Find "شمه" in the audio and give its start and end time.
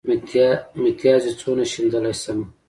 2.21-2.45